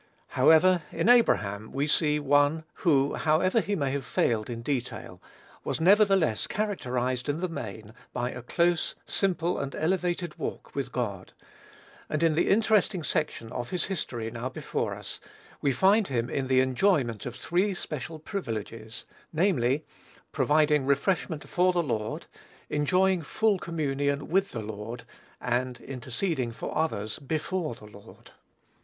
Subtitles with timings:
[0.29, 5.21] However, in Abraham we see one who, however he may have failed in detail,
[5.63, 11.33] was nevertheless characterized in the main by a close, simple, and elevated walk with God;
[12.09, 15.19] and in the interesting section of his history now before us,
[15.61, 19.83] we find him in the enjoyment of three special privileges, namely,
[20.31, 22.25] providing refreshment for the Lord,
[22.71, 25.03] enjoying full communion with the Lord,
[25.39, 28.31] and interceding for others before the Lord.